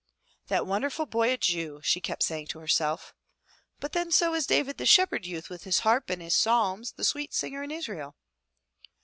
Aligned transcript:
"That 0.47 0.65
wonderful 0.65 1.05
boy 1.05 1.31
a 1.31 1.37
Jew," 1.37 1.79
she 1.83 2.01
kept 2.01 2.23
saying 2.23 2.47
to 2.47 2.59
herself. 2.59 3.13
"But 3.79 3.91
then 3.91 4.11
so 4.11 4.31
was 4.31 4.47
David 4.47 4.79
the 4.79 4.85
shepherd 4.87 5.27
youth 5.27 5.47
with 5.51 5.63
his 5.63 5.81
harp 5.81 6.09
and 6.09 6.23
his 6.23 6.35
psalms, 6.35 6.93
the 6.93 7.03
sweet 7.03 7.35
singer 7.35 7.61
in 7.61 7.69
Israel." 7.69 8.15